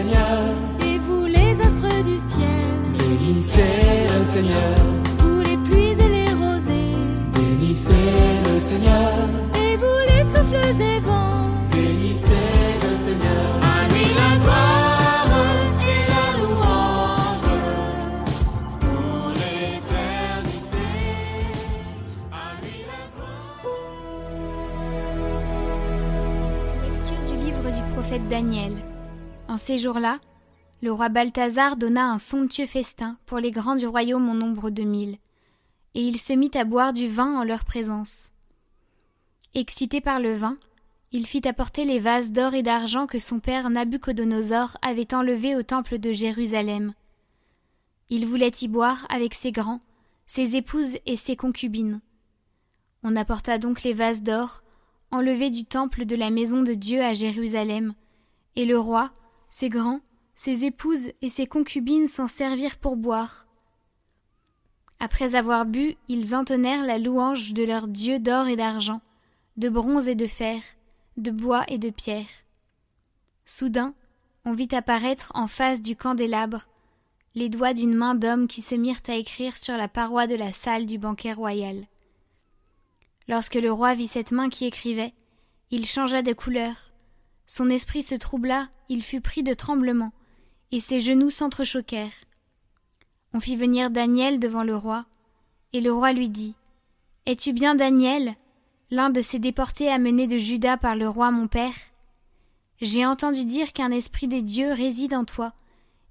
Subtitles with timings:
[0.00, 0.40] Seigneur.
[0.86, 4.74] Et vous les astres du ciel, Bénissez le Seigneur.
[5.18, 6.96] vous les pluies et les rosées,
[7.34, 7.92] Bénissez
[8.46, 9.12] le Seigneur.
[9.62, 11.50] et vous les souffles et vents.
[11.70, 12.48] Bénissez
[12.82, 13.50] le Seigneur.
[13.76, 15.32] À lui la gloire
[15.92, 17.50] et la louange
[18.80, 20.88] pour l'éternité.
[22.32, 23.66] À lui la gloire.
[26.86, 28.72] Lecture du livre du prophète Daniel.
[29.60, 30.20] Ces jours-là,
[30.80, 34.84] le roi Balthazar donna un somptueux festin pour les grands du royaume en nombre de
[34.84, 35.18] mille,
[35.94, 38.30] et il se mit à boire du vin en leur présence.
[39.54, 40.56] Excité par le vin,
[41.12, 45.62] il fit apporter les vases d'or et d'argent que son père Nabuchodonosor avait enlevés au
[45.62, 46.94] temple de Jérusalem.
[48.08, 49.82] Il voulait y boire avec ses grands,
[50.24, 52.00] ses épouses et ses concubines.
[53.02, 54.62] On apporta donc les vases d'or,
[55.10, 57.92] enlevés du temple de la maison de Dieu à Jérusalem,
[58.56, 59.12] et le roi,
[59.50, 60.00] ses grands,
[60.34, 63.46] ses épouses et ses concubines s'en servirent pour boire.
[64.98, 69.00] Après avoir bu, ils entonnèrent la louange de leur Dieu d'or et d'argent,
[69.56, 70.60] de bronze et de fer,
[71.16, 72.26] de bois et de pierre.
[73.44, 73.94] Soudain,
[74.44, 76.66] on vit apparaître en face du candélabre
[77.34, 80.52] les doigts d'une main d'homme qui se mirent à écrire sur la paroi de la
[80.52, 81.86] salle du banquet royal.
[83.28, 85.14] Lorsque le roi vit cette main qui écrivait,
[85.70, 86.89] il changea de couleur.
[87.52, 90.12] Son esprit se troubla, il fut pris de tremblement,
[90.70, 92.24] et ses genoux s'entrechoquèrent.
[93.34, 95.04] On fit venir Daniel devant le roi,
[95.72, 96.54] et le roi lui dit
[97.26, 98.36] Es-tu bien Daniel,
[98.92, 101.74] l'un de ces déportés amenés de Juda par le roi mon père?
[102.80, 105.52] J'ai entendu dire qu'un esprit des dieux réside en toi,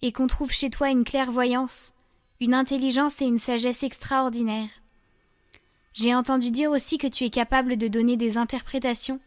[0.02, 1.94] et qu'on trouve chez toi une clairvoyance,
[2.42, 4.82] une intelligence et une sagesse extraordinaires.
[5.94, 9.22] J'ai entendu dire aussi que tu es capable de donner des interprétations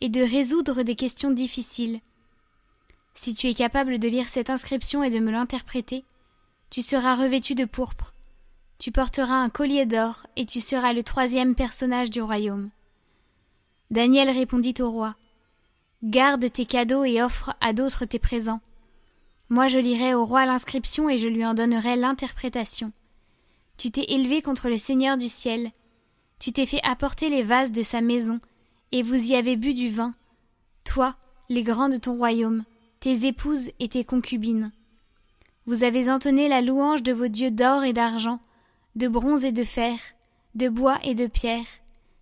[0.00, 2.00] et de résoudre des questions difficiles.
[3.14, 6.04] Si tu es capable de lire cette inscription et de me l'interpréter,
[6.70, 8.14] tu seras revêtu de pourpre,
[8.78, 12.68] tu porteras un collier d'or et tu seras le troisième personnage du royaume.
[13.90, 15.16] Daniel répondit au roi.
[16.04, 18.60] Garde tes cadeaux et offre à d'autres tes présents.
[19.48, 22.92] Moi je lirai au roi l'inscription et je lui en donnerai l'interprétation.
[23.78, 25.72] Tu t'es élevé contre le Seigneur du ciel,
[26.38, 28.38] tu t'es fait apporter les vases de sa maison,
[28.92, 30.12] et vous y avez bu du vin,
[30.84, 31.16] toi,
[31.48, 32.64] les grands de ton royaume,
[33.00, 34.72] tes épouses et tes concubines.
[35.66, 38.40] Vous avez entonné la louange de vos dieux d'or et d'argent,
[38.96, 39.98] de bronze et de fer,
[40.54, 41.66] de bois et de pierre,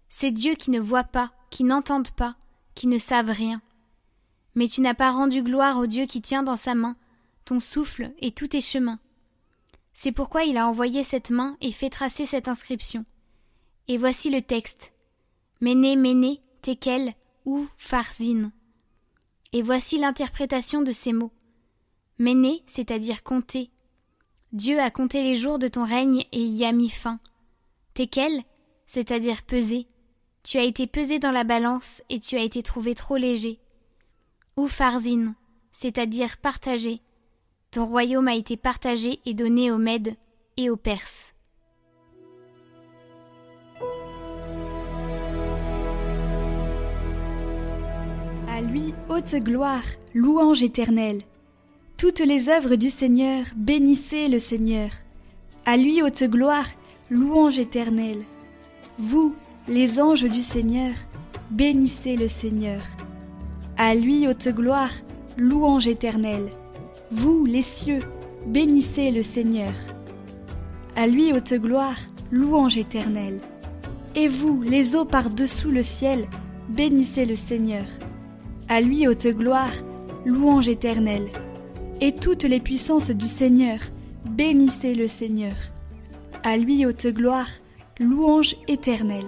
[0.08, 2.36] ces dieux qui ne voient pas, qui n'entendent pas,
[2.74, 3.60] qui ne savent rien.
[4.54, 6.96] Mais tu n'as pas rendu gloire au Dieu qui tient dans sa main
[7.44, 8.98] ton souffle et tous tes chemins.
[9.92, 13.04] C'est pourquoi il a envoyé cette main et fait tracer cette inscription.
[13.88, 14.92] Et voici le texte.
[15.60, 18.50] Méné, Méné, Tekel ou Farzine.
[19.52, 21.30] Et voici l'interprétation de ces mots.
[22.18, 23.70] Méné, c'est-à-dire compter.
[24.52, 27.20] Dieu a compté les jours de ton règne et y a mis fin.
[27.94, 28.42] Tekel,
[28.88, 29.86] c'est-à-dire peser.
[30.42, 33.60] Tu as été pesé dans la balance et tu as été trouvé trop léger.
[34.56, 35.36] Ou Farzine,
[35.70, 37.00] c'est-à-dire partagé.
[37.70, 40.16] Ton royaume a été partagé et donné aux Mèdes
[40.56, 41.35] et aux Perses.
[48.56, 49.82] À lui haute gloire,
[50.14, 51.20] louange éternelle.
[51.98, 54.88] Toutes les œuvres du Seigneur, bénissez le Seigneur.
[55.66, 56.64] À lui haute gloire,
[57.10, 58.22] louange éternelle.
[58.98, 59.34] Vous,
[59.68, 60.94] les anges du Seigneur,
[61.50, 62.80] bénissez le Seigneur.
[63.76, 64.92] À lui haute gloire,
[65.36, 66.48] louange éternelle.
[67.10, 68.00] Vous, les cieux,
[68.46, 69.74] bénissez le Seigneur.
[70.94, 71.98] À lui haute gloire,
[72.30, 73.40] louange éternelle.
[74.14, 76.26] Et vous, les eaux par-dessous le ciel,
[76.70, 77.84] bénissez le Seigneur.
[78.68, 79.70] À lui haute gloire,
[80.24, 81.28] louange éternelle.
[82.00, 83.78] Et toutes les puissances du Seigneur,
[84.28, 85.54] bénissez le Seigneur.
[86.42, 87.48] À lui haute gloire,
[88.00, 89.24] louange éternelle.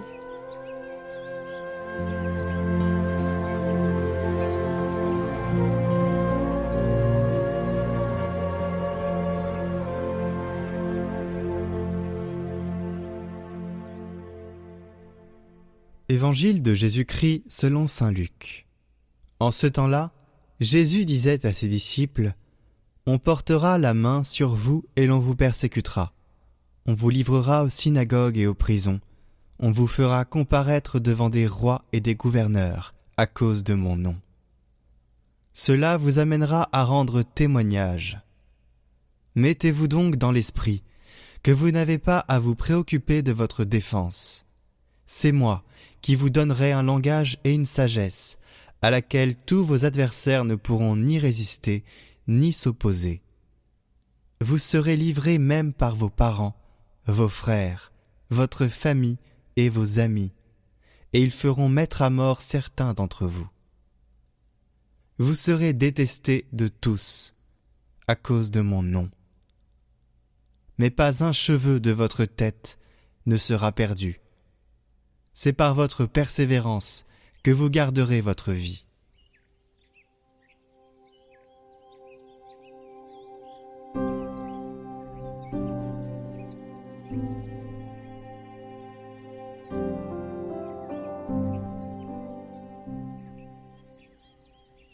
[16.09, 18.68] Évangile de Jésus-Christ selon Saint Luc.
[19.39, 20.11] En ce temps-là,
[20.59, 22.33] Jésus disait à ses disciples,
[23.05, 26.13] On portera la main sur vous et l'on vous persécutera.
[26.85, 28.99] On vous livrera aux synagogues et aux prisons.
[29.59, 34.15] On vous fera comparaître devant des rois et des gouverneurs à cause de mon nom.
[35.53, 38.19] Cela vous amènera à rendre témoignage.
[39.35, 40.83] Mettez-vous donc dans l'esprit
[41.43, 44.45] que vous n'avez pas à vous préoccuper de votre défense.
[45.05, 45.63] C'est moi
[46.01, 48.39] qui vous donnerai un langage et une sagesse,
[48.81, 51.83] à laquelle tous vos adversaires ne pourront ni résister,
[52.27, 53.21] ni s'opposer.
[54.41, 56.55] Vous serez livrés même par vos parents,
[57.07, 57.91] vos frères,
[58.29, 59.17] votre famille
[59.55, 60.31] et vos amis,
[61.13, 63.49] et ils feront mettre à mort certains d'entre vous.
[65.17, 67.35] Vous serez détestés de tous
[68.07, 69.11] à cause de mon nom.
[70.77, 72.79] Mais pas un cheveu de votre tête
[73.25, 74.21] ne sera perdu.
[75.33, 77.05] C'est par votre persévérance
[77.43, 78.85] que vous garderez votre vie.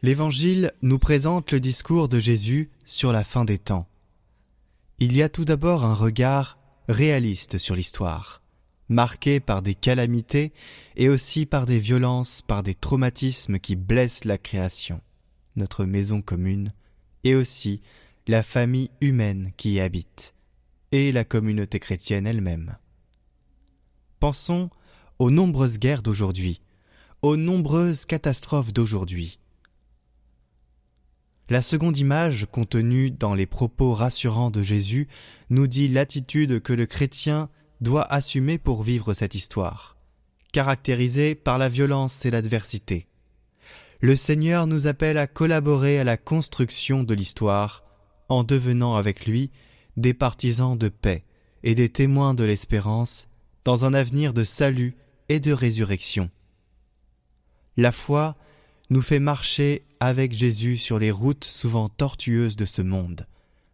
[0.06, 3.88] L'Évangile nous présente le discours de Jésus sur la fin des temps.
[5.00, 8.44] Il y a tout d'abord un regard réaliste sur l'histoire,
[8.90, 10.54] marqué par des calamités
[10.96, 15.02] et aussi par des violences, par des traumatismes qui blessent la création,
[15.56, 16.74] notre maison commune,
[17.24, 17.82] et aussi
[18.28, 20.34] la famille humaine qui y habite,
[20.92, 22.78] et la communauté chrétienne elle-même.
[24.20, 24.70] Pensons
[25.20, 26.62] aux nombreuses guerres d'aujourd'hui,
[27.22, 29.40] aux nombreuses catastrophes d'aujourd'hui,
[31.48, 35.08] la seconde image contenue dans les propos rassurants de Jésus
[35.52, 37.50] nous dit l'attitude que le chrétien
[37.82, 39.98] doit assumer pour vivre cette histoire,
[40.52, 43.08] caractérisée par la violence et l'adversité.
[44.02, 47.84] Le Seigneur nous appelle à collaborer à la construction de l'histoire
[48.30, 49.52] en devenant avec lui
[49.98, 51.24] des partisans de paix
[51.64, 53.28] et des témoins de l'espérance
[53.64, 54.96] dans un avenir de salut
[55.30, 56.30] et de résurrection.
[57.78, 58.36] La foi
[58.90, 63.28] nous fait marcher avec Jésus sur les routes souvent tortueuses de ce monde,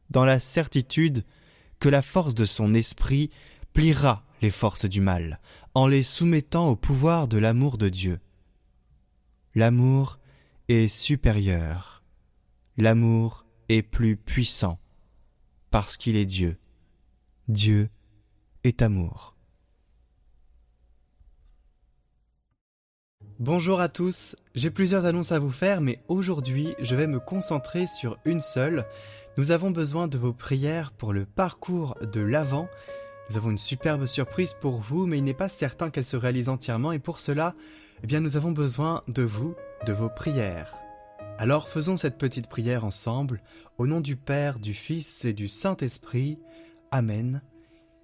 [0.10, 1.26] dans la certitude
[1.80, 3.30] que la force de son esprit
[3.74, 5.40] pliera les forces du mal,
[5.74, 8.20] en les soumettant au pouvoir de l'amour de Dieu.
[9.56, 10.20] L'amour
[10.68, 12.04] est supérieur,
[12.78, 14.80] l'amour est plus puissant,
[15.70, 16.58] parce qu'il est Dieu.
[17.48, 17.90] Dieu
[18.64, 19.36] est amour.
[23.40, 27.88] Bonjour à tous, j'ai plusieurs annonces à vous faire, mais aujourd'hui je vais me concentrer
[27.88, 28.86] sur une seule.
[29.38, 32.70] Nous avons besoin de vos prières pour le parcours de l'Avent.
[33.32, 36.50] Nous avons une superbe surprise pour vous, mais il n'est pas certain qu'elle se réalise
[36.50, 37.56] entièrement, et pour cela,
[38.04, 39.56] eh bien, nous avons besoin de vous,
[39.86, 40.76] de vos prières.
[41.38, 43.42] Alors faisons cette petite prière ensemble,
[43.78, 46.40] au nom du Père, du Fils et du Saint-Esprit.
[46.92, 47.42] Amen.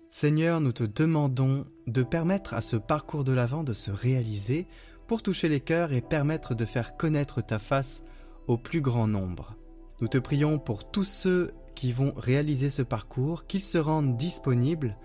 [0.09, 4.65] Seigneur, nous te demandons de permettre à ce parcours de l'Avent de se réaliser
[5.07, 8.05] pour toucher les cœurs et permettre de faire connaître ta face
[8.47, 9.57] au plus grand nombre.
[9.99, 14.95] Nous te prions pour tous ceux qui vont réaliser ce parcours, qu'ils se rendent disponibles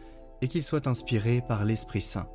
[0.43, 2.29] et qu'ils soient inspirés par l'Esprit Saint.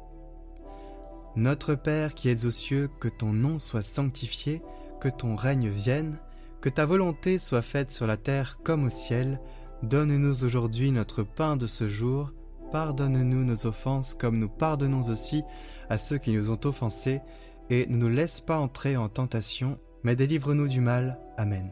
[1.35, 4.63] Notre Père qui es aux cieux, que ton nom soit sanctifié,
[4.99, 6.17] que ton règne vienne,
[6.61, 9.39] que ta volonté soit faite sur la terre comme au ciel,
[9.83, 12.31] donne-nous aujourd'hui notre pain de ce jour,
[12.71, 15.43] pardonne-nous nos offenses comme nous pardonnons aussi
[15.89, 17.21] à ceux qui nous ont offensés,
[17.69, 21.19] et ne nous laisse pas entrer en tentation, mais délivre-nous du mal.
[21.37, 21.71] Amen.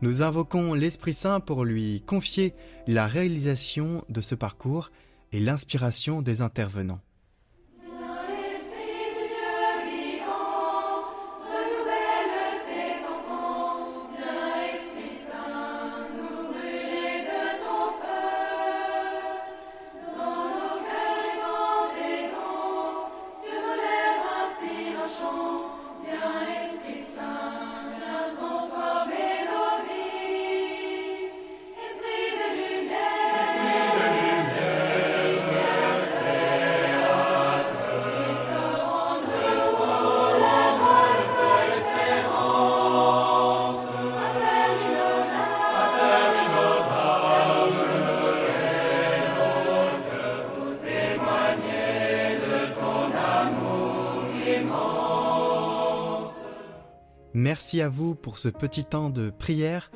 [0.00, 2.54] Nous invoquons l'Esprit Saint pour lui confier
[2.86, 4.90] la réalisation de ce parcours
[5.32, 7.00] et l'inspiration des intervenants.
[57.34, 59.90] Merci à vous pour ce petit temps de prière,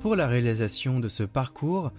[0.00, 1.92] pour la réalisation de ce parcours.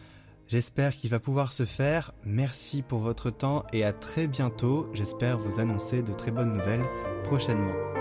[0.48, 2.12] J'espère qu'il va pouvoir se faire.
[2.26, 4.90] Merci pour votre temps et à très bientôt.
[4.94, 6.86] J'espère vous annoncer de très bonnes nouvelles
[7.24, 7.99] prochainement.